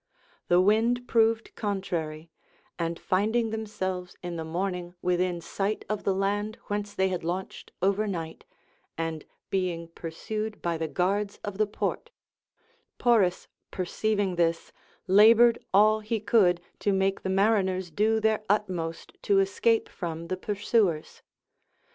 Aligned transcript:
The 0.47 0.59
wind 0.59 1.07
proved 1.07 1.53
contrary, 1.55 2.31
and 2.79 2.97
finding 2.97 3.51
themselves 3.51 4.17
in 4.23 4.35
the 4.35 4.43
morning 4.43 4.95
within 5.03 5.41
sight 5.41 5.85
of 5.87 6.05
the 6.05 6.13
land 6.15 6.57
whence 6.69 6.95
they 6.95 7.09
had 7.09 7.23
launched 7.23 7.71
overnight, 7.83 8.43
and 8.97 9.25
being 9.51 9.89
pursued 9.89 10.59
by 10.59 10.79
the 10.79 10.87
guards 10.87 11.37
of 11.43 11.59
the 11.59 11.67
port, 11.67 12.09
Poris 12.97 13.47
perceiving 13.69 14.37
this, 14.37 14.71
laboured 15.05 15.63
all 15.71 15.99
he 15.99 16.19
could 16.19 16.61
to 16.79 16.91
make 16.91 17.21
the 17.21 17.29
mariners 17.29 17.91
do 17.91 18.19
their 18.19 18.43
utmost 18.49 19.15
to 19.21 19.37
escape 19.37 19.87
from 19.87 20.29
the 20.29 20.37
pursuers. 20.37 21.21